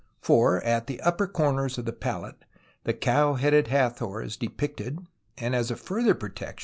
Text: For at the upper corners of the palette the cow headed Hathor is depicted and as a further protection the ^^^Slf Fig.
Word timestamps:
For 0.19 0.63
at 0.63 0.87
the 0.87 0.99
upper 1.01 1.27
corners 1.27 1.77
of 1.77 1.85
the 1.85 1.93
palette 1.93 2.43
the 2.85 2.93
cow 2.95 3.35
headed 3.35 3.67
Hathor 3.67 4.23
is 4.23 4.35
depicted 4.35 5.05
and 5.37 5.53
as 5.55 5.69
a 5.69 5.75
further 5.75 6.15
protection 6.15 6.45
the 6.49 6.53
^^^Slf 6.53 6.57
Fig. 6.57 6.59